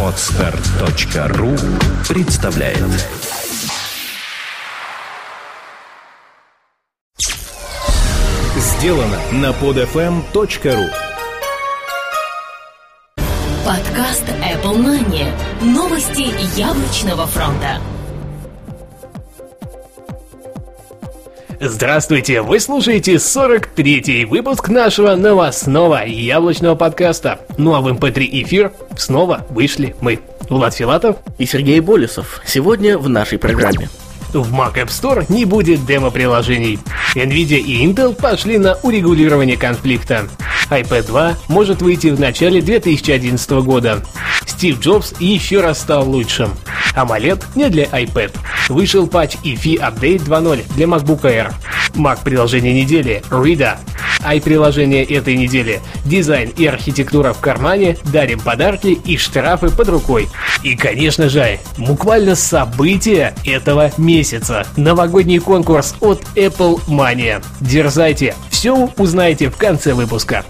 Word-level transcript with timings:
Отстар.ру 0.00 1.56
представляет 2.08 2.78
Сделано 8.56 9.18
на 9.32 9.50
podfm.ru 9.50 10.88
Подкаст 13.64 14.28
Apple 14.28 14.76
Money. 14.76 15.26
Новости 15.60 16.32
яблочного 16.56 17.26
фронта. 17.26 17.80
Здравствуйте! 21.66 22.42
Вы 22.42 22.60
слушаете 22.60 23.14
43-й 23.14 24.26
выпуск 24.26 24.68
нашего 24.68 25.14
новостного 25.14 26.04
яблочного 26.04 26.74
подкаста. 26.74 27.40
Ну 27.56 27.74
а 27.74 27.80
в 27.80 27.88
MP3 27.88 28.18
эм 28.18 28.42
эфир 28.42 28.72
снова 28.98 29.46
вышли 29.48 29.96
мы, 30.02 30.20
Влад 30.50 30.74
Филатов 30.74 31.16
и 31.38 31.46
Сергей 31.46 31.80
Болесов. 31.80 32.42
Сегодня 32.44 32.98
в 32.98 33.08
нашей 33.08 33.38
программе. 33.38 33.88
В 34.40 34.52
Mac 34.52 34.74
App 34.74 34.88
Store 34.88 35.24
не 35.28 35.44
будет 35.44 35.86
демо-приложений. 35.86 36.80
Nvidia 37.14 37.58
и 37.58 37.86
Intel 37.86 38.14
пошли 38.14 38.58
на 38.58 38.74
урегулирование 38.82 39.56
конфликта. 39.56 40.28
iPad 40.70 41.06
2 41.06 41.36
может 41.48 41.82
выйти 41.82 42.08
в 42.08 42.18
начале 42.18 42.60
2011 42.60 43.50
года. 43.64 44.02
Стив 44.44 44.80
Джобс 44.80 45.14
еще 45.20 45.60
раз 45.60 45.80
стал 45.80 46.08
лучшим. 46.08 46.50
AMOLED 46.96 47.44
не 47.54 47.68
для 47.68 47.84
iPad. 47.84 48.34
Вышел 48.68 49.06
патч 49.06 49.36
EFI 49.44 49.78
Update 49.78 50.24
2.0 50.24 50.64
для 50.74 50.86
MacBook 50.86 51.22
Air. 51.22 51.52
Mac 51.94 52.18
приложение 52.24 52.72
недели 52.72 53.22
Rida. 53.30 53.78
Ай 54.24 54.40
приложение 54.40 55.04
этой 55.04 55.36
недели. 55.36 55.80
Дизайн 56.04 56.50
и 56.56 56.66
архитектура 56.66 57.32
в 57.32 57.40
кармане, 57.40 57.98
дарим 58.12 58.40
подарки 58.40 58.88
и 58.88 59.16
штрафы 59.16 59.70
под 59.70 59.88
рукой. 59.88 60.28
И, 60.62 60.76
конечно 60.76 61.28
же, 61.28 61.58
буквально 61.76 62.34
события 62.34 63.34
этого 63.44 63.92
месяца. 63.98 64.66
Новогодний 64.76 65.38
конкурс 65.38 65.94
от 66.00 66.22
Apple 66.34 66.80
Mania. 66.88 67.44
Дерзайте, 67.60 68.34
все 68.50 68.88
узнаете 68.96 69.50
в 69.50 69.56
конце 69.56 69.92
выпуска. 69.92 70.44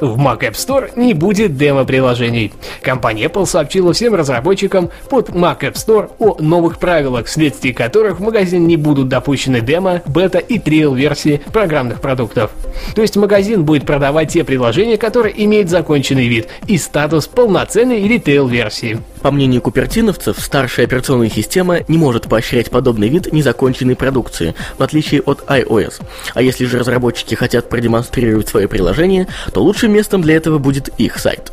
В 0.00 0.16
Mac 0.18 0.40
App 0.40 0.52
Store 0.52 0.90
не 0.96 1.12
будет 1.12 1.56
демо-приложений. 1.56 2.52
Компания 2.82 3.24
Apple 3.24 3.46
сообщила 3.46 3.92
всем 3.92 4.14
разработчикам 4.14 4.90
под 5.10 5.30
Mac 5.30 5.60
App 5.60 5.74
Store 5.74 6.10
о 6.18 6.36
новых 6.40 6.78
правилах, 6.78 7.26
вследствие 7.26 7.74
которых 7.74 8.20
в 8.20 8.22
магазин 8.22 8.66
не 8.66 8.76
будут 8.76 9.08
допущены 9.08 9.60
демо, 9.60 10.02
бета 10.06 10.38
и 10.38 10.58
триал-версии 10.58 11.40
программных 11.52 12.00
продуктов. 12.00 12.52
То 12.94 13.02
есть 13.02 13.16
магазин 13.16 13.64
будет 13.64 13.86
продавать 13.86 14.32
те 14.32 14.44
приложения, 14.44 14.98
которые 14.98 15.44
имеют 15.44 15.68
законченный 15.68 16.28
вид 16.28 16.48
и 16.66 16.78
статус 16.78 17.26
полноценной 17.26 18.06
ритейл-версии. 18.06 18.98
По 19.22 19.30
мнению 19.30 19.62
купертиновцев, 19.62 20.38
старшая 20.38 20.86
операционная 20.86 21.30
система 21.30 21.80
не 21.88 21.98
может 21.98 22.28
поощрять 22.28 22.70
подобный 22.70 23.08
вид 23.08 23.32
незаконченной 23.32 23.96
продукции, 23.96 24.54
в 24.76 24.82
отличие 24.82 25.22
от 25.22 25.44
iOS. 25.48 26.00
А 26.34 26.42
если 26.42 26.66
же 26.66 26.78
разработчики 26.78 27.34
хотят 27.34 27.68
продемонстрировать 27.68 28.48
свое 28.48 28.68
приложение, 28.68 29.26
то 29.52 29.62
лучшим 29.62 29.92
местом 29.92 30.22
для 30.22 30.36
этого 30.36 30.58
будет 30.58 30.88
их 30.98 31.18
сайт. 31.18 31.52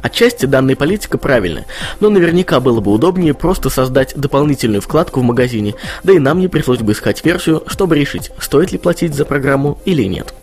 Отчасти 0.00 0.46
данная 0.46 0.76
политика 0.76 1.18
правильная, 1.18 1.66
но 2.00 2.08
наверняка 2.08 2.60
было 2.60 2.80
бы 2.80 2.92
удобнее 2.92 3.34
просто 3.34 3.68
создать 3.68 4.14
дополнительную 4.16 4.80
вкладку 4.80 5.20
в 5.20 5.24
магазине, 5.24 5.74
да 6.02 6.12
и 6.12 6.18
нам 6.18 6.40
не 6.40 6.48
пришлось 6.48 6.78
бы 6.78 6.92
искать 6.92 7.24
версию, 7.24 7.62
чтобы 7.66 7.96
решить, 7.96 8.30
стоит 8.38 8.72
ли 8.72 8.78
платить 8.78 9.14
за 9.14 9.24
программу 9.24 9.78
или 9.84 10.04
нет. 10.04 10.34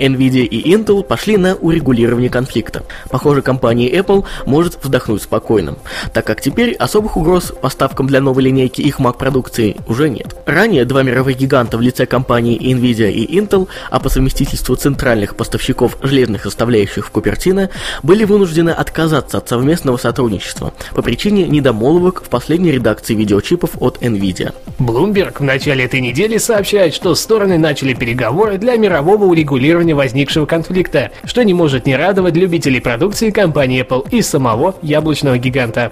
Nvidia 0.00 0.44
и 0.44 0.72
Intel 0.72 1.02
пошли 1.02 1.36
на 1.36 1.54
урегулирование 1.54 2.30
конфликта. 2.30 2.82
Похоже, 3.10 3.42
компания 3.42 3.90
Apple 3.90 4.24
может 4.46 4.78
вздохнуть 4.82 5.22
спокойно, 5.22 5.76
так 6.12 6.26
как 6.26 6.40
теперь 6.40 6.74
особых 6.74 7.16
угроз 7.16 7.52
поставкам 7.60 8.06
для 8.06 8.20
новой 8.20 8.44
линейки 8.44 8.80
их 8.80 8.98
Mac 8.98 9.18
продукции 9.18 9.76
уже 9.86 10.08
нет. 10.08 10.34
Ранее 10.46 10.84
два 10.84 11.02
мировых 11.02 11.36
гиганта 11.36 11.76
в 11.76 11.80
лице 11.80 12.06
компании 12.06 12.58
Nvidia 12.58 13.10
и 13.10 13.38
Intel, 13.38 13.68
а 13.90 14.00
по 14.00 14.08
совместительству 14.08 14.74
центральных 14.76 15.36
поставщиков 15.36 15.98
железных 16.02 16.42
составляющих 16.42 17.06
в 17.06 17.10
Купертино, 17.10 17.70
были 18.02 18.24
вынуждены 18.24 18.70
отказаться 18.70 19.38
от 19.38 19.48
совместного 19.48 19.96
сотрудничества 19.96 20.72
по 20.94 21.02
причине 21.02 21.46
недомолвок 21.46 22.22
в 22.24 22.28
последней 22.28 22.72
редакции 22.72 23.14
видеочипов 23.14 23.70
от 23.80 23.98
Nvidia. 24.02 24.54
Bloomberg 24.78 25.38
в 25.38 25.44
начале 25.44 25.84
этой 25.84 26.00
недели 26.00 26.38
сообщает, 26.38 26.94
что 26.94 27.14
стороны 27.14 27.58
начали 27.58 27.94
переговоры 27.94 28.58
для 28.58 28.76
мирового 28.76 29.24
урегулирования 29.24 29.89
фоне 29.90 29.94
возникшего 29.94 30.46
конфликта, 30.46 31.10
что 31.24 31.42
не 31.42 31.54
может 31.54 31.86
не 31.86 31.96
радовать 31.96 32.36
любителей 32.36 32.80
продукции 32.80 33.30
компании 33.30 33.84
Apple 33.84 34.08
и 34.10 34.22
самого 34.22 34.74
яблочного 34.82 35.38
гиганта. 35.38 35.90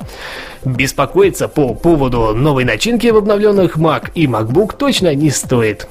Беспокоиться 0.64 1.48
по 1.48 1.74
поводу 1.74 2.34
новой 2.34 2.64
начинки 2.64 3.08
в 3.08 3.16
обновленных 3.16 3.76
Mac 3.76 4.10
и 4.14 4.26
MacBook 4.26 4.76
точно 4.76 5.14
не 5.14 5.30
стоит 5.30 5.88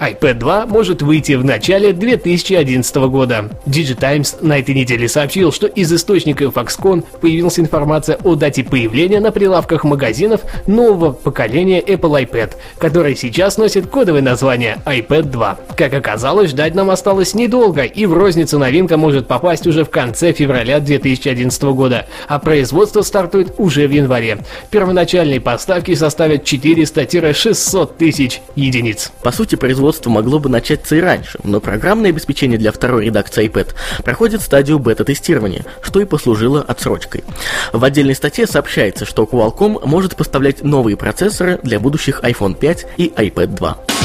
iPad 0.00 0.34
2 0.34 0.66
может 0.66 1.02
выйти 1.02 1.34
в 1.34 1.44
начале 1.44 1.92
2011 1.92 2.96
года. 3.08 3.50
Digitimes 3.66 4.38
на 4.40 4.58
этой 4.58 4.74
неделе 4.74 5.08
сообщил, 5.08 5.52
что 5.52 5.66
из 5.66 5.92
источника 5.92 6.44
Foxconn 6.44 7.04
появилась 7.20 7.58
информация 7.58 8.16
о 8.24 8.34
дате 8.34 8.64
появления 8.64 9.20
на 9.20 9.30
прилавках 9.30 9.84
магазинов 9.84 10.40
нового 10.66 11.12
поколения 11.12 11.82
Apple 11.82 12.26
iPad, 12.26 12.52
который 12.78 13.14
сейчас 13.14 13.58
носит 13.58 13.88
кодовое 13.88 14.22
название 14.22 14.78
iPad 14.86 15.24
2. 15.24 15.58
Как 15.76 15.92
оказалось, 15.92 16.50
ждать 16.50 16.74
нам 16.74 16.88
осталось 16.88 17.34
недолго, 17.34 17.82
и 17.82 18.06
в 18.06 18.14
розницу 18.14 18.58
новинка 18.58 18.96
может 18.96 19.26
попасть 19.26 19.66
уже 19.66 19.84
в 19.84 19.90
конце 19.90 20.32
февраля 20.32 20.80
2011 20.80 21.62
года, 21.62 22.06
а 22.26 22.38
производство 22.38 23.02
стартует 23.02 23.52
уже 23.58 23.86
в 23.86 23.90
январе. 23.90 24.38
Первоначальные 24.70 25.42
поставки 25.42 25.94
составят 25.94 26.44
400-600 26.50 27.90
тысяч 27.98 28.40
единиц. 28.56 29.12
По 29.22 29.30
сути, 29.30 29.56
производство 29.56 29.89
производство 29.90 30.10
могло 30.10 30.38
бы 30.38 30.48
начаться 30.48 30.94
и 30.94 31.00
раньше, 31.00 31.40
но 31.42 31.60
программное 31.60 32.10
обеспечение 32.10 32.58
для 32.58 32.70
второй 32.70 33.06
редакции 33.06 33.48
iPad 33.48 33.74
проходит 34.04 34.40
стадию 34.40 34.78
бета-тестирования, 34.78 35.64
что 35.82 36.00
и 36.00 36.04
послужило 36.04 36.62
отсрочкой. 36.62 37.24
В 37.72 37.82
отдельной 37.82 38.14
статье 38.14 38.46
сообщается, 38.46 39.04
что 39.04 39.24
Qualcomm 39.24 39.84
может 39.84 40.14
поставлять 40.14 40.62
новые 40.62 40.96
процессоры 40.96 41.58
для 41.64 41.80
будущих 41.80 42.20
iPhone 42.22 42.56
5 42.56 42.86
и 42.98 43.08
iPad 43.08 43.46
2. 43.48 43.99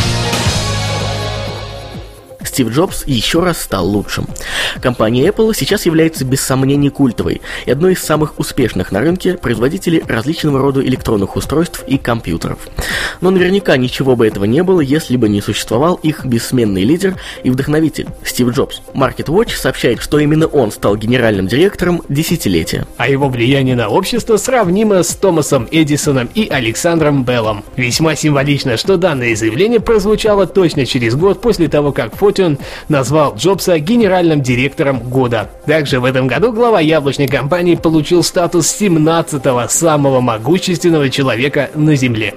Стив 2.56 2.70
Джобс 2.70 3.04
еще 3.06 3.42
раз 3.42 3.62
стал 3.62 3.86
лучшим. 3.86 4.28
Компания 4.82 5.28
Apple 5.28 5.54
сейчас 5.54 5.86
является 5.86 6.24
без 6.24 6.40
сомнений 6.40 6.90
культовой 6.90 7.42
и 7.66 7.72
одной 7.72 7.96
из 7.96 8.00
самых 8.02 8.40
успешных 8.40 8.94
на 8.94 9.02
рынке 9.02 9.34
производителей 9.34 10.02
различного 10.08 10.62
рода 10.62 10.80
электронных 10.82 11.36
устройств 11.36 11.84
и 11.86 11.98
компьютеров. 11.98 12.60
Но 13.20 13.30
наверняка 13.30 13.76
ничего 13.76 14.16
бы 14.16 14.26
этого 14.26 14.46
не 14.46 14.64
было, 14.64 14.80
если 14.80 15.18
бы 15.18 15.28
не 15.28 15.42
существовал 15.42 15.96
их 15.96 16.24
бессменный 16.24 16.86
лидер 16.86 17.18
и 17.44 17.50
вдохновитель 17.50 18.08
Стив 18.24 18.48
Джобс. 18.52 18.82
Market 18.94 19.26
Watch 19.26 19.58
сообщает, 19.58 20.02
что 20.02 20.18
именно 20.18 20.48
он 20.48 20.72
стал 20.72 20.96
генеральным 20.96 21.48
директором 21.48 22.04
десятилетия. 22.08 22.88
А 22.96 23.10
его 23.10 23.28
влияние 23.28 23.76
на 23.76 23.90
общество 23.90 24.38
сравнимо 24.38 25.04
с 25.04 25.14
Томасом 25.14 25.68
Эдисоном 25.72 26.30
и 26.34 26.48
Александром 26.48 27.26
Беллом. 27.26 27.66
Весьма 27.76 28.16
символично, 28.16 28.78
что 28.78 28.96
данное 28.96 29.36
заявление 29.36 29.82
прозвучало 29.82 30.48
точно 30.48 30.86
через 30.86 31.16
год 31.16 31.42
после 31.42 31.68
того, 31.68 31.92
как 31.92 32.16
Фотион 32.16 32.45
Fortune 32.46 32.60
назвал 32.90 33.36
Джобса 33.36 33.80
генеральным 33.80 34.42
директором 34.42 35.00
года. 35.00 35.50
Также 35.66 36.00
в 36.00 36.06
этом 36.06 36.28
году 36.28 36.52
глава 36.52 36.80
яблочной 36.80 37.28
компании 37.28 37.76
получил 37.76 38.24
статус 38.24 38.68
17-го 38.80 39.68
самого 39.70 40.22
могущественного 40.22 41.10
человека 41.10 41.70
на 41.76 41.96
Земле. 41.96 42.36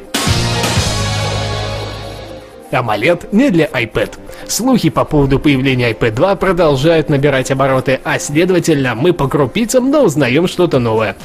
AMOLED 2.71 3.29
не 3.33 3.51
для 3.51 3.67
iPad. 3.67 4.19
Слухи 4.49 4.89
по 4.89 5.05
поводу 5.05 5.39
появления 5.39 5.93
iPad 5.93 6.13
2 6.13 6.37
продолжают 6.37 7.11
набирать 7.11 7.51
обороты, 7.51 8.01
а 8.03 8.19
следовательно 8.19 8.95
мы 8.95 9.13
по 9.13 9.29
крупицам, 9.29 9.91
но 9.91 10.05
узнаем 10.05 10.49
что-то 10.49 10.79
новое. 10.79 11.17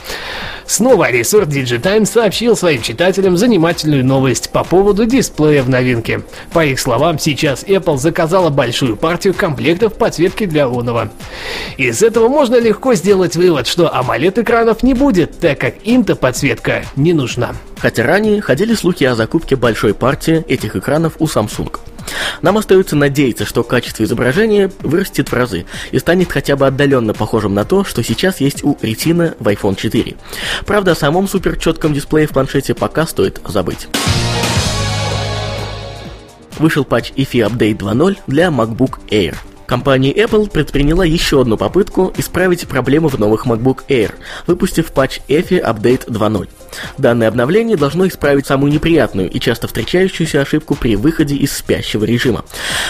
Снова 0.65 1.09
ресурс 1.09 1.47
Digitime 1.47 2.05
сообщил 2.05 2.57
своим 2.57 2.81
читателям 2.81 3.37
занимательную 3.37 4.03
новость 4.05 4.49
по 4.49 4.65
поводу 4.65 5.05
дисплея 5.05 5.63
в 5.63 5.69
новинке. 5.69 6.21
По 6.51 6.65
их 6.65 6.81
словам, 6.81 7.17
сейчас 7.17 7.63
Apple 7.63 7.97
заказала 7.97 8.49
большую 8.49 8.97
партию 8.97 9.33
комплектов 9.33 9.93
подсветки 9.93 10.45
для 10.45 10.65
Онова. 10.65 11.09
Из 11.77 12.03
этого 12.03 12.27
можно 12.27 12.59
легко 12.59 12.93
сделать 12.93 13.37
вывод, 13.37 13.67
что 13.67 13.87
AMOLED 13.87 14.41
экранов 14.41 14.83
не 14.83 14.93
будет, 14.93 15.39
так 15.39 15.59
как 15.59 15.75
инта 15.85 16.17
подсветка 16.17 16.83
не 16.97 17.13
нужна. 17.13 17.53
Хотя 17.77 18.03
ранее 18.03 18.41
ходили 18.41 18.73
слухи 18.73 19.05
о 19.05 19.15
закупке 19.15 19.55
большой 19.55 19.93
партии 19.93 20.43
этих 20.49 20.75
экранов 20.75 21.13
у 21.19 21.25
Samsung. 21.25 21.79
Нам 22.41 22.57
остается 22.57 22.95
надеяться, 22.95 23.45
что 23.45 23.63
качество 23.63 24.03
изображения 24.03 24.71
вырастет 24.79 25.29
в 25.29 25.33
разы 25.33 25.65
и 25.91 25.99
станет 25.99 26.31
хотя 26.31 26.55
бы 26.55 26.67
отдаленно 26.67 27.13
похожим 27.13 27.53
на 27.53 27.65
то, 27.65 27.83
что 27.83 28.03
сейчас 28.03 28.41
есть 28.41 28.63
у 28.63 28.73
Retina 28.75 29.35
в 29.39 29.47
iPhone 29.47 29.75
4. 29.75 30.15
Правда, 30.65 30.91
о 30.91 30.95
самом 30.95 31.27
супер 31.27 31.57
четком 31.57 31.93
дисплее 31.93 32.27
в 32.27 32.31
планшете 32.31 32.73
пока 32.73 33.07
стоит 33.07 33.39
забыть. 33.47 33.87
Вышел 36.59 36.85
патч 36.85 37.11
EFI 37.11 37.49
Update 37.49 37.77
2.0 37.77 38.17
для 38.27 38.47
MacBook 38.47 38.99
Air. 39.09 39.35
Компания 39.65 40.13
Apple 40.13 40.49
предприняла 40.49 41.05
еще 41.05 41.41
одну 41.41 41.57
попытку 41.57 42.13
исправить 42.17 42.67
проблему 42.67 43.07
в 43.07 43.17
новых 43.19 43.45
MacBook 43.45 43.79
Air, 43.87 44.13
выпустив 44.47 44.91
патч 44.91 45.19
EFI 45.27 45.63
Update 45.63 46.07
2.0. 46.07 46.47
Данное 46.97 47.27
обновление 47.27 47.77
должно 47.77 48.07
исправить 48.07 48.47
самую 48.47 48.71
неприятную 48.71 49.29
и 49.29 49.39
часто 49.39 49.67
встречающуюся 49.67 50.41
ошибку 50.41 50.75
при 50.75 50.95
выходе 50.95 51.35
из 51.35 51.55
спящего 51.55 52.03
режима, 52.05 52.43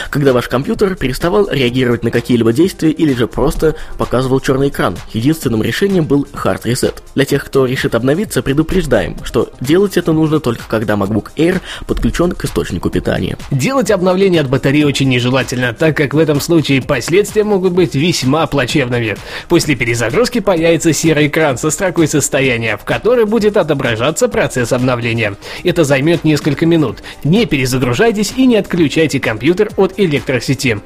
когда 0.10 0.34
ваш 0.34 0.48
компьютер 0.48 0.96
переставал 0.96 1.50
реагировать 1.50 2.04
на 2.04 2.12
какие-либо 2.12 2.54
действия 2.54 2.92
или 2.92 3.14
же 3.14 3.28
просто 3.28 3.76
показывал 3.98 4.40
черный 4.40 4.70
экран. 4.70 4.96
Единственным 5.14 5.64
решением 5.64 6.06
был 6.06 6.28
Hard 6.34 6.64
Reset. 6.64 6.96
Для 7.16 7.26
тех, 7.26 7.44
кто 7.46 7.66
решит 7.66 7.96
обновиться, 7.96 8.42
предупреждаем, 8.42 9.18
что 9.24 9.50
делать 9.62 9.98
это 9.98 10.14
нужно 10.14 10.40
только 10.40 10.64
когда 10.68 10.94
MacBook 10.94 11.30
Air 11.36 11.62
подключен 11.88 12.32
к 12.32 12.46
источнику 12.46 12.90
питания. 12.90 13.38
Делать 13.52 13.92
обновление 13.92 14.42
от 14.42 14.50
батареи 14.50 14.84
очень 14.84 15.10
нежелательно, 15.10 15.74
так 15.74 15.96
как 15.98 16.14
в 16.14 16.18
этом 16.18 16.40
случае 16.40 16.73
последствия 16.82 17.44
могут 17.44 17.74
быть 17.74 17.96
весьма 17.96 18.48
плачевными. 18.48 19.16
После 19.48 19.76
перезагрузки 19.76 20.40
появится 20.40 20.94
серый 20.94 21.28
экран 21.28 21.58
со 21.58 21.70
строкой 21.70 22.08
состояния, 22.08 22.78
в 22.78 22.84
которой 22.84 23.26
будет 23.26 23.58
отображаться 23.58 24.28
процесс 24.28 24.72
обновления. 24.72 25.36
Это 25.64 25.84
займет 25.84 26.24
несколько 26.24 26.66
минут. 26.66 27.04
Не 27.24 27.46
перезагружайтесь 27.46 28.34
и 28.36 28.46
не 28.46 28.58
отключайте 28.58 29.20
компьютер 29.20 29.72
от 29.78 29.94
электросети. 29.98 30.80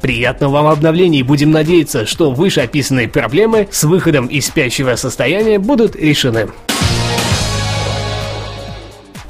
Приятного 0.00 0.52
вам 0.52 0.66
обновления 0.66 1.20
и 1.20 1.24
будем 1.24 1.50
надеяться, 1.50 2.06
что 2.06 2.30
вышеописанные 2.30 3.08
проблемы 3.08 3.68
с 3.70 3.84
выходом 3.84 4.26
из 4.26 4.46
спящего 4.46 4.96
состояния 4.96 5.58
будут 5.58 5.96
решены. 5.96 6.48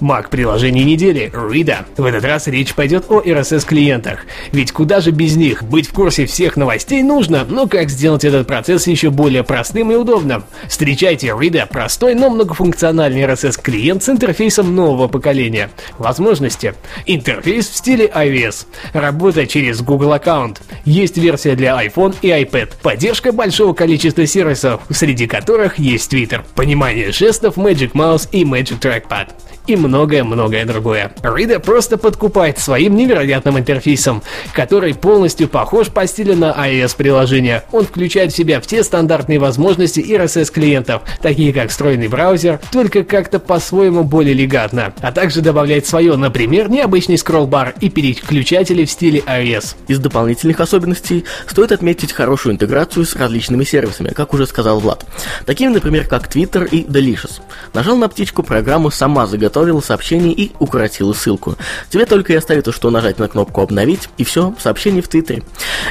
Mac 0.00 0.31
приложение 0.31 0.85
недели 0.85 1.31
Rida. 1.32 1.85
В 1.97 2.05
этот 2.05 2.25
раз 2.25 2.47
речь 2.47 2.75
пойдет 2.75 3.05
о 3.08 3.20
RSS 3.20 3.67
клиентах. 3.67 4.20
Ведь 4.52 4.73
куда 4.73 5.00
же 5.00 5.11
без 5.11 5.37
них? 5.37 5.62
Быть 5.62 5.88
в 5.88 5.93
курсе 5.93 6.26
всех 6.26 6.56
новостей 6.56 7.02
нужно, 7.02 7.44
но 7.49 7.67
как 7.67 7.91
сделать 7.91 8.25
этот 8.25 8.47
процесс 8.47 8.87
еще 8.87 9.11
более 9.11 9.44
простым 9.44 9.93
и 9.93 9.94
удобным? 9.94 10.44
Встречайте 10.69 11.29
Rida, 11.29 11.67
простой, 11.67 12.14
но 12.14 12.31
многофункциональный 12.31 13.23
RSS 13.23 13.61
клиент 13.61 14.02
с 14.02 14.08
интерфейсом 14.08 14.75
нового 14.75 15.08
поколения. 15.08 15.70
Возможности. 15.99 16.75
Интерфейс 17.06 17.69
в 17.69 17.76
стиле 17.76 18.06
iOS. 18.06 18.67
Работа 18.93 19.47
через 19.47 19.82
Google 19.82 20.12
аккаунт. 20.14 20.62
Есть 20.85 21.19
версия 21.19 21.55
для 21.55 21.85
iPhone 21.85 22.14
и 22.23 22.29
iPad. 22.29 22.70
Поддержка 22.82 23.32
большого 23.32 23.75
количества 23.75 24.26
сервисов, 24.26 24.81
среди 24.91 25.26
которых 25.26 25.79
есть 25.79 26.12
Twitter. 26.12 26.43
Понимание 26.55 27.12
жестов, 27.12 27.56
Magic 27.56 27.93
Mouse 27.93 28.29
и 28.32 28.44
Magic 28.44 28.81
Trackpad 28.81 29.29
и 29.66 29.76
многое-многое 29.76 30.64
другое. 30.64 31.12
Рида 31.22 31.60
просто 31.60 31.96
подкупает 31.96 32.58
своим 32.58 32.96
невероятным 32.96 33.58
интерфейсом, 33.58 34.22
который 34.52 34.94
полностью 34.94 35.48
похож 35.48 35.88
по 35.88 36.06
стилю 36.06 36.36
на 36.36 36.50
iOS 36.52 36.96
приложение. 36.96 37.64
Он 37.72 37.84
включает 37.84 38.32
в 38.32 38.36
себя 38.36 38.60
все 38.60 38.82
стандартные 38.82 39.38
возможности 39.38 40.00
RSS 40.00 40.52
клиентов, 40.52 41.02
такие 41.22 41.52
как 41.52 41.70
встроенный 41.70 42.08
браузер, 42.08 42.60
только 42.72 43.04
как-то 43.04 43.38
по-своему 43.38 44.04
более 44.04 44.34
элегантно, 44.34 44.92
а 45.00 45.12
также 45.12 45.40
добавляет 45.40 45.86
свое, 45.86 46.16
например, 46.16 46.70
необычный 46.70 47.18
скролл-бар 47.18 47.74
и 47.80 47.90
переключатели 47.90 48.84
в 48.84 48.90
стиле 48.90 49.20
iOS. 49.20 49.76
Из 49.88 49.98
дополнительных 49.98 50.60
особенностей 50.60 51.24
стоит 51.46 51.72
отметить 51.72 52.12
хорошую 52.12 52.54
интеграцию 52.54 53.04
с 53.04 53.16
различными 53.16 53.64
сервисами, 53.64 54.08
как 54.10 54.34
уже 54.34 54.46
сказал 54.46 54.80
Влад. 54.80 55.04
Такими, 55.46 55.72
например, 55.72 56.06
как 56.06 56.28
Twitter 56.28 56.68
и 56.68 56.84
Delicious. 56.84 57.40
Нажал 57.72 57.96
на 57.96 58.08
птичку, 58.08 58.43
программа 58.43 58.90
сама 58.90 59.26
заготовила 59.26 59.81
сообщение 59.81 60.32
и 60.32 60.52
укоротила 60.58 61.12
ссылку. 61.12 61.56
Тебе 61.88 62.05
только 62.05 62.32
и 62.32 62.37
остается, 62.37 62.72
что 62.72 62.90
нажать 62.90 63.19
на 63.19 63.28
кнопку 63.28 63.61
«Обновить», 63.61 64.08
и 64.19 64.25
все, 64.25 64.55
сообщение 64.58 65.02
в 65.02 65.08
Твиттере. 65.08 65.43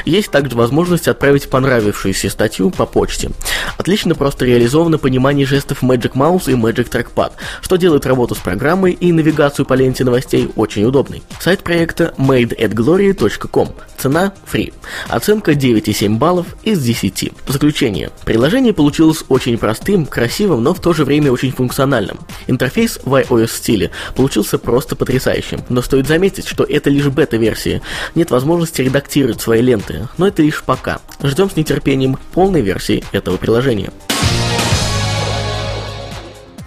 Есть 0.04 0.30
также 0.30 0.56
возможность 0.56 1.08
отправить 1.08 1.48
понравившуюся 1.48 2.28
статью 2.28 2.70
по 2.70 2.86
почте. 2.86 3.30
Отлично 3.78 4.14
просто 4.14 4.44
реализовано 4.44 4.98
понимание 4.98 5.46
жестов 5.46 5.82
Magic 5.82 6.12
Mouse 6.12 6.52
и 6.52 6.54
Magic 6.54 6.90
Trackpad, 6.90 7.32
что 7.62 7.76
делает 7.76 8.06
работу 8.06 8.34
с 8.34 8.38
программой 8.38 8.92
и 8.92 9.12
навигацию 9.12 9.64
по 9.64 9.74
ленте 9.74 10.04
новостей 10.04 10.50
очень 10.56 10.84
удобной. 10.84 11.22
Сайт 11.40 11.62
проекта 11.62 12.14
madeatglory.com. 12.18 13.70
Цена– 13.96 14.32
free. 14.52 14.72
Оценка 15.08 15.52
9,7 15.52 16.16
баллов 16.16 16.46
из 16.62 16.82
10. 16.82 17.32
Заключение. 17.48 18.10
Приложение 18.24 18.72
получилось 18.72 19.24
очень 19.28 19.58
простым, 19.58 20.06
красивым, 20.06 20.62
но 20.62 20.74
в 20.74 20.80
то 20.80 20.92
же 20.92 21.04
время 21.04 21.32
очень 21.32 21.50
функциональным. 21.52 21.69
Интерфейс 22.46 22.98
в 23.04 23.14
iOS 23.14 23.48
стиле 23.48 23.90
получился 24.16 24.58
просто 24.58 24.96
потрясающим. 24.96 25.62
Но 25.68 25.82
стоит 25.82 26.06
заметить, 26.06 26.46
что 26.46 26.64
это 26.64 26.90
лишь 26.90 27.06
бета-версия. 27.06 27.82
Нет 28.14 28.30
возможности 28.30 28.82
редактировать 28.82 29.40
свои 29.40 29.62
ленты, 29.62 30.08
но 30.18 30.26
это 30.26 30.42
лишь 30.42 30.62
пока. 30.62 31.00
Ждем 31.22 31.50
с 31.50 31.56
нетерпением 31.56 32.18
полной 32.32 32.60
версии 32.60 33.04
этого 33.12 33.36
приложения. 33.36 33.90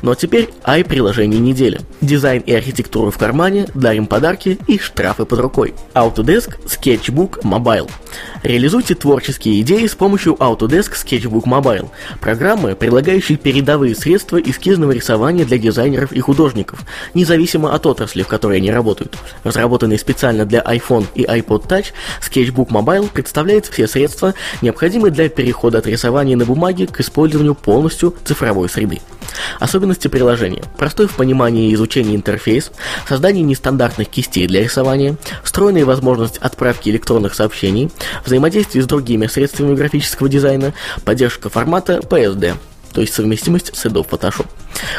А 0.05 0.15
теперь 0.15 0.50
ай 0.65 0.83
приложение 0.83 1.39
недели. 1.39 1.79
Дизайн 2.01 2.41
и 2.41 2.53
архитектура 2.53 3.09
в 3.09 3.17
кармане, 3.17 3.67
дарим 3.73 4.05
подарки 4.05 4.59
и 4.67 4.77
штрафы 4.77 5.25
под 5.25 5.39
рукой. 5.39 5.73
Autodesk 5.94 6.57
Sketchbook 6.65 7.41
Mobile. 7.44 7.89
Реализуйте 8.44 8.95
творческие 8.95 9.61
идеи 9.61 9.88
с 9.88 9.95
помощью 9.95 10.33
Autodesk 10.33 10.94
Sketchbook 10.94 11.45
Mobile. 11.45 11.89
Программы, 12.19 12.75
предлагающие 12.75 13.38
передовые 13.38 13.95
средства 13.95 14.41
эскизного 14.41 14.91
рисования 14.91 15.45
для 15.45 15.57
дизайнеров 15.57 16.11
и 16.11 16.19
художников, 16.19 16.81
независимо 17.13 17.73
от 17.73 17.85
отрасли, 17.85 18.23
в 18.23 18.27
которой 18.27 18.57
они 18.57 18.71
работают. 18.71 19.17
Разработанный 19.45 19.97
специально 19.97 20.45
для 20.45 20.59
iPhone 20.59 21.06
и 21.15 21.23
iPod 21.23 21.67
Touch, 21.67 21.88
Sketchbook 22.21 22.67
Mobile 22.67 23.09
представляет 23.09 23.67
все 23.67 23.88
средства, 23.88 24.33
необходимые 24.61 25.11
для 25.11 25.29
перехода 25.29 25.77
от 25.77 25.88
рисования 25.88 26.35
на 26.35 26.45
бумаге 26.45 26.88
к 26.88 26.99
использованию 26.99 27.56
полностью 27.56 28.13
цифровой 28.25 28.67
среды. 28.67 28.99
Особенности 29.59 30.07
приложения. 30.07 30.63
Простой 30.77 31.07
в 31.07 31.15
понимании 31.15 31.69
и 31.69 31.73
изучении 31.73 32.15
интерфейс, 32.15 32.71
создание 33.07 33.43
нестандартных 33.43 34.09
кистей 34.09 34.47
для 34.47 34.63
рисования, 34.63 35.15
встроенная 35.43 35.85
возможность 35.85 36.37
отправки 36.37 36.89
электронных 36.89 37.35
сообщений, 37.35 37.91
взаимодействие 38.25 38.83
с 38.83 38.87
другими 38.87 39.27
средствами 39.27 39.75
графического 39.75 40.29
дизайна, 40.29 40.73
поддержка 41.05 41.49
формата 41.49 41.97
PSD, 41.97 42.55
то 42.93 43.01
есть 43.01 43.13
совместимость 43.13 43.75
с 43.75 43.85
Adobe 43.85 44.07
Photoshop. 44.07 44.47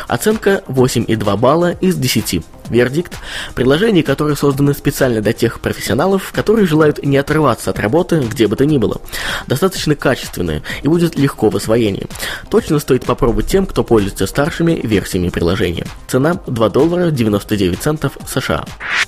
Оценка 0.08 0.62
8,2 0.68 1.36
балла 1.36 1.72
из 1.72 1.96
10. 1.96 2.42
Вердикт– 2.68 3.14
приложения, 3.54 4.02
которые 4.02 4.36
созданы 4.36 4.74
специально 4.74 5.20
для 5.20 5.32
тех 5.32 5.60
профессионалов, 5.60 6.32
которые 6.32 6.66
желают 6.66 7.04
не 7.04 7.16
отрываться 7.16 7.70
от 7.70 7.78
работы, 7.78 8.20
где 8.20 8.46
бы 8.46 8.56
то 8.56 8.64
ни 8.64 8.78
было. 8.78 9.00
Достаточно 9.46 9.94
качественные 9.94 10.62
и 10.82 10.88
будет 10.88 11.16
легко 11.16 11.50
в 11.50 11.56
освоении. 11.56 12.06
Точно 12.48 12.78
стоит 12.78 13.04
попробовать 13.04 13.46
тем, 13.46 13.66
кто 13.66 13.84
пользуется 13.84 14.26
старшими 14.26 14.80
версиями 14.82 15.28
приложения. 15.28 15.86
Цена 16.08 16.40
2 16.46 16.68
доллара 16.70 17.10
99 17.10 17.78
центов 17.78 18.18
США. 18.26 18.64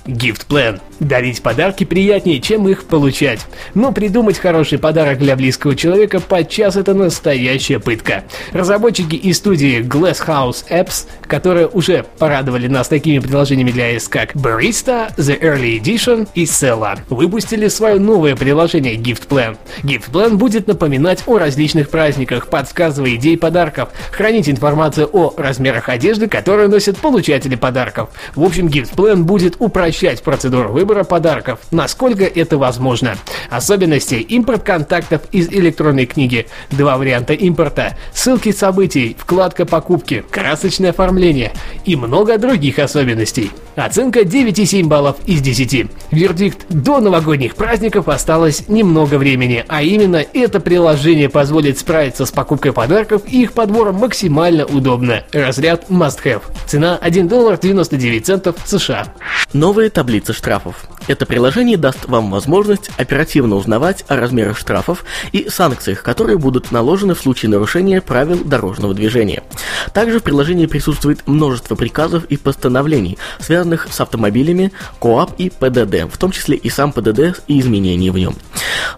Gift 0.06 0.46
Plan. 0.48 0.80
Дарить 1.00 1.42
подарки 1.42 1.84
приятнее, 1.84 2.40
чем 2.40 2.68
их 2.68 2.84
получать. 2.84 3.40
Но 3.74 3.92
придумать 3.92 4.38
хороший 4.38 4.78
подарок 4.78 5.18
для 5.18 5.34
близкого 5.36 5.74
человека 5.74 6.20
подчас 6.20 6.76
это 6.76 6.94
настоящая 6.94 7.78
пытка. 7.78 8.24
Разработчики 8.52 9.14
из 9.14 9.38
студии 9.38 9.80
Glass 9.80 10.24
House 10.26 10.64
Apps, 10.70 11.06
которые 11.26 11.66
уже 11.66 12.04
порадовали 12.18 12.68
нас 12.68 12.88
такими 12.88 13.18
приложениями, 13.18 13.45
приложениями 13.46 13.70
для 13.70 13.94
iOS 13.94 14.08
как 14.08 14.34
Barista, 14.34 15.14
The 15.16 15.40
Early 15.40 15.80
Edition 15.80 16.28
и 16.34 16.46
Sella. 16.46 16.98
Выпустили 17.08 17.68
свое 17.68 18.00
новое 18.00 18.34
приложение 18.34 18.96
Gift 18.96 19.28
Plan. 19.28 19.56
Gift 19.84 20.10
Plan 20.10 20.34
будет 20.34 20.66
напоминать 20.66 21.22
о 21.26 21.38
различных 21.38 21.88
праздниках, 21.88 22.48
подсказывая 22.48 23.14
идеи 23.14 23.36
подарков, 23.36 23.90
хранить 24.10 24.48
информацию 24.48 25.08
о 25.12 25.32
размерах 25.36 25.88
одежды, 25.88 26.26
которые 26.26 26.66
носят 26.66 26.98
получатели 26.98 27.54
подарков. 27.54 28.08
В 28.34 28.42
общем, 28.42 28.66
Gift 28.66 28.96
Plan 28.96 29.22
будет 29.22 29.54
упрощать 29.60 30.24
процедуру 30.24 30.70
выбора 30.72 31.04
подарков, 31.04 31.60
насколько 31.70 32.24
это 32.24 32.58
возможно. 32.58 33.14
Особенности– 33.50 34.14
импорт 34.28 34.62
контактов 34.62 35.22
из 35.32 35.48
электронной 35.48 36.06
книги, 36.06 36.46
два 36.70 36.96
варианта 36.96 37.32
импорта, 37.32 37.96
ссылки 38.12 38.52
событий, 38.52 39.16
вкладка 39.18 39.66
покупки, 39.66 40.24
красочное 40.30 40.90
оформление 40.90 41.52
и 41.84 41.96
много 41.96 42.38
других 42.38 42.78
особенностей. 42.78 43.50
Оценка 43.76 44.20
9,7 44.20 44.84
баллов 44.84 45.16
из 45.26 45.42
10. 45.42 45.90
Вердикт. 46.10 46.66
До 46.70 47.00
новогодних 47.00 47.56
праздников 47.56 48.08
осталось 48.08 48.68
немного 48.68 49.16
времени, 49.16 49.64
а 49.68 49.82
именно 49.82 50.24
это 50.32 50.60
приложение 50.60 51.28
позволит 51.28 51.78
справиться 51.78 52.24
с 52.24 52.30
покупкой 52.30 52.72
подарков 52.72 53.22
и 53.26 53.42
их 53.42 53.52
подбором 53.52 53.96
максимально 53.96 54.64
удобно. 54.64 55.24
Разряд 55.32 55.90
Must 55.90 56.22
Have. 56.24 56.42
Цена 56.66 56.96
1 57.00 57.28
доллар 57.28 57.58
99 57.58 58.26
центов 58.26 58.56
США. 58.64 59.12
Новые 59.52 59.90
таблицы 59.90 60.32
штрафов. 60.32 60.86
Это 61.08 61.24
приложение 61.24 61.76
даст 61.76 62.06
вам 62.06 62.30
возможность 62.30 62.90
оперативно 62.96 63.56
узнавать 63.56 64.04
о 64.08 64.16
размерах 64.16 64.58
штрафов 64.58 65.04
и 65.32 65.48
санкциях, 65.48 66.02
которые 66.02 66.36
будут 66.36 66.72
наложены 66.72 67.14
в 67.14 67.20
случае 67.20 67.50
нарушения 67.50 68.00
правил 68.00 68.42
дорожного 68.44 68.92
движения. 68.92 69.44
Также 69.92 70.18
в 70.18 70.22
приложении 70.22 70.66
присутствует 70.66 71.26
множество 71.26 71.76
приказов 71.76 72.24
и 72.26 72.36
постановлений, 72.36 73.18
связанных 73.38 73.88
с 73.90 74.00
автомобилями, 74.00 74.72
КОАП 75.00 75.34
и 75.38 75.50
ПДД, 75.50 76.12
в 76.12 76.18
том 76.18 76.32
числе 76.32 76.56
и 76.56 76.68
сам 76.70 76.92
ПДД 76.92 77.40
и 77.46 77.60
изменения 77.60 78.10
в 78.10 78.18
нем. 78.18 78.34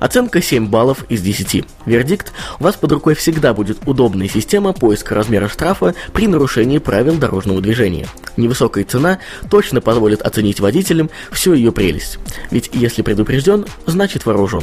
Оценка 0.01 0.41
7 0.41 0.67
баллов 0.69 1.05
из 1.09 1.21
10. 1.21 1.65
Вердикт– 1.85 2.33
у 2.61 2.65
вас 2.65 2.77
под 2.77 2.93
рукой 2.93 3.15
всегда 3.15 3.53
будет 3.53 3.79
удобная 3.87 4.29
система 4.29 4.73
поиска 4.73 5.15
размера 5.15 5.49
штрафа 5.49 5.95
при 6.13 6.27
нарушении 6.27 6.79
правил 6.79 7.17
дорожного 7.17 7.61
движения. 7.61 8.07
Невысокая 8.39 8.85
цена 8.85 9.19
точно 9.51 9.81
позволит 9.81 10.23
оценить 10.23 10.61
водителям 10.61 11.11
всю 11.33 11.55
ее 11.55 11.73
прелесть. 11.73 12.19
Ведь 12.53 12.71
если 12.73 13.03
предупрежден, 13.03 13.67
значит 13.87 14.27
вооружен. 14.27 14.63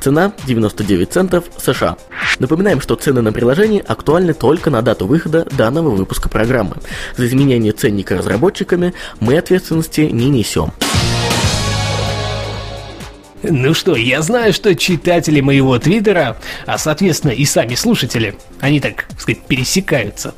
Цена 0.00 0.32
99 0.44 1.12
центов 1.12 1.44
США. 1.56 1.96
Напоминаем, 2.40 2.80
что 2.80 2.96
цены 2.96 3.22
на 3.22 3.32
приложение 3.32 3.80
актуальны 3.80 4.34
только 4.34 4.70
на 4.70 4.82
дату 4.82 5.06
выхода 5.06 5.46
данного 5.56 5.90
выпуска 5.90 6.28
программы. 6.28 6.76
За 7.16 7.26
изменение 7.26 7.72
ценника 7.72 8.18
разработчиками 8.18 8.92
мы 9.20 9.38
ответственности 9.38 10.00
не 10.00 10.28
несем. 10.28 10.72
Ну 13.42 13.74
что, 13.74 13.96
я 13.96 14.22
знаю, 14.22 14.52
что 14.52 14.74
читатели 14.76 15.40
моего 15.40 15.78
твиттера, 15.78 16.36
а 16.64 16.78
соответственно 16.78 17.32
и 17.32 17.44
сами 17.44 17.74
слушатели, 17.74 18.36
они 18.60 18.78
так 18.78 19.06
сказать 19.18 19.42
пересекаются, 19.42 20.34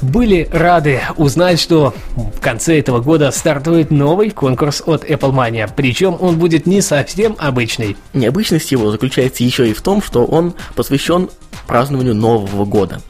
были 0.00 0.48
рады 0.50 1.00
узнать, 1.16 1.60
что 1.60 1.94
в 2.16 2.40
конце 2.40 2.78
этого 2.78 3.00
года 3.00 3.30
стартует 3.30 3.90
новый 3.90 4.30
конкурс 4.30 4.82
от 4.86 5.04
Apple 5.04 5.32
Mania, 5.32 5.70
причем 5.74 6.16
он 6.18 6.38
будет 6.38 6.66
не 6.66 6.80
совсем 6.80 7.36
обычный. 7.38 7.96
Необычность 8.14 8.72
его 8.72 8.90
заключается 8.90 9.44
еще 9.44 9.68
и 9.68 9.74
в 9.74 9.82
том, 9.82 10.02
что 10.02 10.24
он 10.24 10.54
посвящен 10.74 11.28
празднованию 11.70 12.14
Нового 12.14 12.64
года. 12.64 13.00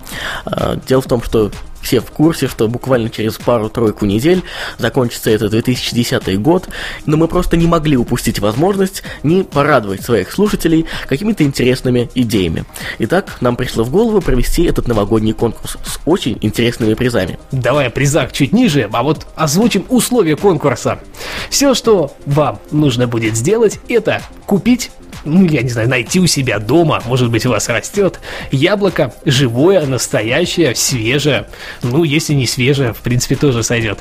А, 0.44 0.76
дело 0.76 1.00
в 1.00 1.06
том, 1.06 1.22
что 1.22 1.50
все 1.80 2.00
в 2.00 2.10
курсе, 2.10 2.46
что 2.46 2.68
буквально 2.68 3.10
через 3.10 3.38
пару-тройку 3.38 4.04
недель 4.06 4.42
закончится 4.78 5.30
этот 5.30 5.50
2010 5.50 6.40
год, 6.40 6.68
но 7.06 7.16
мы 7.16 7.26
просто 7.26 7.56
не 7.56 7.66
могли 7.66 7.96
упустить 7.96 8.38
возможность 8.38 9.02
не 9.22 9.42
порадовать 9.42 10.02
своих 10.02 10.30
слушателей 10.30 10.86
какими-то 11.08 11.42
интересными 11.42 12.10
идеями. 12.14 12.64
Итак, 12.98 13.38
нам 13.40 13.56
пришло 13.56 13.84
в 13.84 13.90
голову 13.90 14.20
провести 14.20 14.64
этот 14.64 14.88
новогодний 14.88 15.32
конкурс 15.32 15.78
с 15.84 15.98
очень 16.04 16.38
интересными 16.42 16.94
призами. 16.94 17.38
Давай 17.50 17.86
о 17.86 17.90
призах 17.90 18.32
чуть 18.32 18.52
ниже, 18.52 18.88
а 18.92 19.02
вот 19.02 19.26
озвучим 19.36 19.86
условия 19.88 20.36
конкурса. 20.36 21.00
Все, 21.48 21.74
что 21.74 22.14
вам 22.26 22.58
нужно 22.70 23.06
будет 23.06 23.36
сделать, 23.36 23.80
это 23.88 24.22
купить 24.46 24.90
ну, 25.24 25.44
я 25.44 25.62
не 25.62 25.68
знаю, 25.68 25.88
найти 25.88 26.20
у 26.20 26.26
себя 26.26 26.58
дома, 26.58 27.02
может 27.06 27.30
быть, 27.30 27.46
у 27.46 27.50
вас 27.50 27.68
растет 27.68 28.20
яблоко 28.50 29.14
живое, 29.24 29.86
настоящее, 29.86 30.74
свежее. 30.74 31.46
Ну, 31.82 32.04
если 32.04 32.34
не 32.34 32.46
свежее, 32.46 32.92
в 32.92 32.98
принципе, 32.98 33.36
тоже 33.36 33.62
сойдет. 33.62 34.00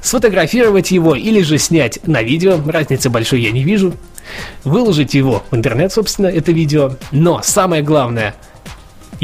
Сфотографировать 0.00 0.90
его 0.90 1.14
или 1.14 1.42
же 1.42 1.58
снять 1.58 2.06
на 2.06 2.22
видео, 2.22 2.60
разницы 2.64 3.10
большой 3.10 3.42
я 3.42 3.50
не 3.50 3.64
вижу. 3.64 3.94
Выложить 4.64 5.14
его 5.14 5.42
в 5.50 5.56
интернет, 5.56 5.92
собственно, 5.92 6.28
это 6.28 6.52
видео. 6.52 6.96
Но 7.10 7.40
самое 7.42 7.82
главное– 7.82 8.34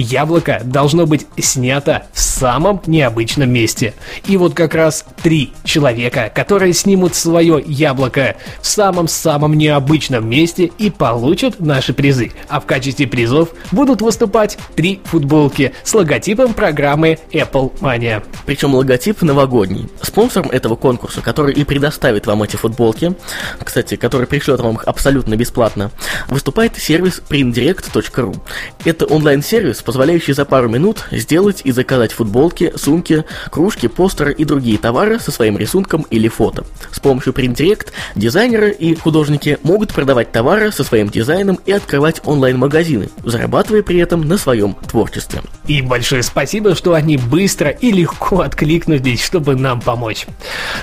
яблоко 0.02 0.60
должно 0.64 1.06
быть 1.06 1.26
снято 1.38 2.06
в 2.12 2.20
самом 2.20 2.80
необычном 2.86 3.50
месте. 3.50 3.94
И 4.26 4.36
вот 4.36 4.54
как 4.54 4.74
раз 4.74 5.04
три 5.22 5.52
человека, 5.64 6.30
которые 6.34 6.72
снимут 6.72 7.14
свое 7.14 7.62
яблоко 7.66 8.36
в 8.60 8.66
самом-самом 8.66 9.54
необычном 9.54 10.28
месте 10.28 10.70
и 10.78 10.90
получат 10.90 11.60
наши 11.60 11.92
призы. 11.92 12.32
А 12.48 12.60
в 12.60 12.66
качестве 12.66 13.06
призов 13.06 13.50
будут 13.72 14.00
выступать 14.00 14.58
три 14.76 15.00
футболки 15.04 15.72
с 15.82 15.94
логотипом 15.94 16.54
программы 16.54 17.18
Apple 17.32 17.72
Mania. 17.80 18.22
Причем 18.46 18.74
логотип 18.74 19.22
новогодний. 19.22 19.88
Спонсором 20.00 20.50
этого 20.50 20.76
конкурса, 20.76 21.20
который 21.20 21.54
и 21.54 21.64
предоставит 21.64 22.26
вам 22.26 22.42
эти 22.42 22.56
футболки, 22.56 23.14
кстати, 23.62 23.96
который 23.96 24.26
пришлет 24.26 24.60
вам 24.60 24.76
их 24.76 24.84
абсолютно 24.84 25.36
бесплатно, 25.36 25.90
выступает 26.28 26.76
сервис 26.76 27.22
printdirect.ru. 27.28 28.36
Это 28.84 29.06
онлайн-сервис, 29.06 29.82
позволяющий 29.88 30.34
за 30.34 30.44
пару 30.44 30.68
минут 30.68 31.06
сделать 31.10 31.62
и 31.64 31.72
заказать 31.72 32.12
футболки, 32.12 32.74
сумки, 32.76 33.24
кружки, 33.50 33.88
постеры 33.88 34.34
и 34.34 34.44
другие 34.44 34.76
товары 34.76 35.18
со 35.18 35.30
своим 35.30 35.56
рисунком 35.56 36.04
или 36.10 36.28
фото. 36.28 36.66
С 36.90 37.00
помощью 37.00 37.32
Print 37.32 37.86
дизайнеры 38.14 38.70
и 38.70 38.94
художники 38.94 39.56
могут 39.62 39.94
продавать 39.94 40.30
товары 40.30 40.72
со 40.72 40.84
своим 40.84 41.08
дизайном 41.08 41.58
и 41.64 41.72
открывать 41.72 42.20
онлайн-магазины, 42.26 43.08
зарабатывая 43.24 43.82
при 43.82 43.98
этом 43.98 44.28
на 44.28 44.36
своем 44.36 44.74
творчестве. 44.74 45.40
И 45.66 45.80
большое 45.80 46.22
спасибо, 46.22 46.74
что 46.74 46.92
они 46.92 47.16
быстро 47.16 47.70
и 47.70 47.90
легко 47.90 48.40
откликнулись, 48.40 49.24
чтобы 49.24 49.56
нам 49.56 49.80
помочь. 49.80 50.26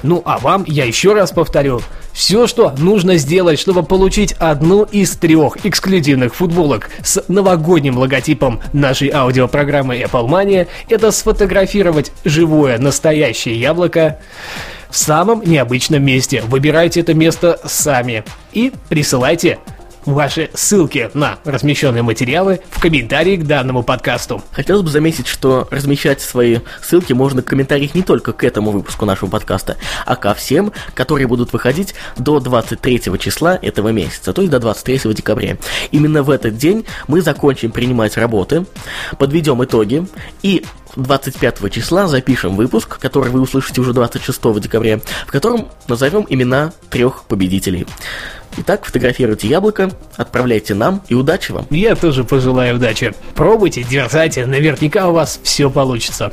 Ну 0.02 0.24
а 0.26 0.40
вам 0.40 0.64
я 0.66 0.86
еще 0.86 1.14
раз 1.14 1.32
повторю, 1.32 1.80
все, 2.12 2.48
что 2.48 2.74
нужно 2.78 3.18
сделать, 3.18 3.60
чтобы 3.60 3.84
получить 3.84 4.32
одну 4.40 4.84
из 4.84 5.12
трех 5.18 5.64
эксклюзивных 5.64 6.34
футболок 6.34 6.90
с 7.04 7.22
новогодним 7.28 7.98
логотипом 7.98 8.62
на 8.72 8.95
нашей 8.96 9.10
аудиопрограммы 9.10 10.00
Apple 10.00 10.30
Mania– 10.30 10.68
это 10.90 11.12
сфотографировать 11.12 12.14
живое 12.24 12.78
настоящее 12.78 13.60
яблоко 13.60 14.20
в 14.90 14.96
самом 14.96 15.42
необычном 15.44 16.02
месте. 16.02 16.42
Выбирайте 16.48 17.02
это 17.02 17.14
место 17.14 17.60
сами 17.66 18.24
и 18.54 18.72
присылайте 18.88 19.60
ваши 20.06 20.50
ссылки 20.54 21.10
на 21.14 21.40
размещенные 21.44 22.04
материалы 22.04 22.62
в 22.72 22.80
комментарии 22.80 23.38
к 23.38 23.46
данному 23.46 23.84
подкасту. 23.84 24.44
Хотелось 24.52 24.84
бы 24.84 24.90
заметить, 24.90 25.28
что 25.28 25.68
размещать 25.72 26.22
свои 26.22 26.60
ссылки 26.82 27.14
можно 27.14 27.42
в 27.42 27.46
комментариях 27.46 27.96
не 27.96 28.04
только 28.04 28.34
к 28.34 28.44
этому 28.44 28.72
выпуску 28.72 29.06
нашего 29.06 29.30
подкаста, 29.30 29.78
а 30.06 30.16
ко 30.16 30.34
всем, 30.34 30.72
которые 30.94 31.28
будут 31.28 31.54
выходить 31.54 31.96
до 32.18 32.40
23 32.40 33.02
числа 33.20 33.58
этого 33.62 33.90
месяца, 33.90 34.34
то 34.34 34.42
есть 34.42 34.52
до 34.52 34.60
23 34.60 35.14
декабря. 35.14 35.58
Именно 35.92 36.24
в 36.24 36.30
этот 36.30 36.58
день 36.58 36.86
мы 37.08 37.22
закончим 37.22 37.72
принимать 37.72 38.18
работы, 38.18 38.66
подведем 39.18 39.64
итоги 39.64 40.06
и 40.42 40.66
25 40.96 41.72
числа 41.72 42.08
запишем 42.08 42.56
выпуск, 42.56 43.00
который 43.00 43.32
вы 43.32 43.42
услышите 43.42 43.82
уже 43.82 43.94
26 43.94 44.60
декабря, 44.62 45.00
в 45.28 45.32
котором 45.32 45.68
назовем 45.88 46.26
имена 46.30 46.72
трех 46.90 47.24
победителей. 47.24 47.86
Итак, 48.58 48.86
фотографируйте 48.86 49.48
яблоко, 49.48 49.92
отправляйте 50.16 50.76
нам 50.76 51.02
и 51.10 51.16
удачи 51.16 51.52
вам. 51.52 51.68
Я 51.70 51.96
тоже 51.96 52.24
пожелаю 52.24 52.76
удачи. 52.76 53.14
Пробуйте, 53.36 53.84
дерзайте, 53.84 54.46
наверняка 54.46 55.10
у 55.10 55.14
вас 55.14 55.40
все 55.44 55.70
получится. 55.70 56.32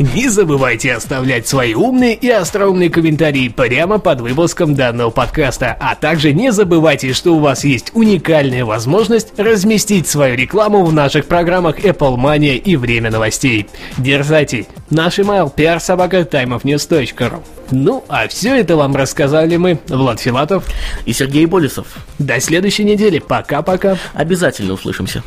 Не 0.00 0.30
забывайте 0.30 0.94
оставлять 0.94 1.46
свои 1.46 1.74
умные 1.74 2.14
и 2.14 2.30
остроумные 2.30 2.88
комментарии 2.88 3.48
прямо 3.48 3.98
под 3.98 4.22
выпуском 4.22 4.74
данного 4.74 5.10
подкаста, 5.10 5.76
а 5.78 5.94
также 5.94 6.32
не 6.32 6.52
забывайте, 6.52 7.12
что 7.12 7.36
у 7.36 7.38
вас 7.38 7.64
есть 7.64 7.90
уникальная 7.92 8.64
возможность 8.64 9.38
разместить 9.38 10.08
свою 10.08 10.36
рекламу 10.36 10.86
в 10.86 10.92
наших 10.94 11.26
программах 11.26 11.80
Apple 11.80 12.16
Mania 12.16 12.56
и 12.56 12.76
Время 12.76 13.10
новостей. 13.10 13.68
Дерзайте! 13.98 14.66
Наш 14.88 15.18
email 15.18 15.54
prsobaka.timeofnews.ru 15.54 17.42
Ну, 17.70 18.02
а 18.08 18.26
все 18.26 18.58
это 18.58 18.78
вам 18.78 18.96
рассказали 18.96 19.58
мы, 19.58 19.80
Влад 19.86 20.18
Филатов 20.18 20.64
и 21.04 21.12
Сергей 21.12 21.44
Болесов. 21.44 21.86
До 22.18 22.40
следующей 22.40 22.84
недели. 22.84 23.18
Пока-пока. 23.18 23.98
Обязательно 24.14 24.72
услышимся. 24.72 25.22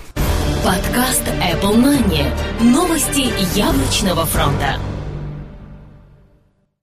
Подкаст 0.66 1.22
Apple 1.44 1.76
Money. 1.76 2.26
Новости 2.94 3.58
яблочного 3.58 4.24
фронта. 4.24 4.78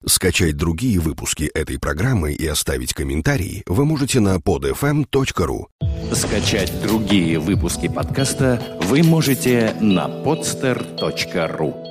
Скачать 0.05 0.57
другие 0.57 0.99
выпуски 0.99 1.45
этой 1.55 1.79
программы 1.79 2.33
и 2.33 2.45
оставить 2.49 2.93
комментарии 2.95 3.63
вы 3.67 3.85
можете 3.85 4.19
на 4.19 4.39
podfm.ru. 4.39 5.67
Скачать 6.13 6.83
другие 6.83 7.39
выпуски 7.39 7.87
подкаста 7.87 8.61
вы 8.83 9.05
можете 9.05 9.77
на 9.81 10.09
podster.ru. 10.09 11.90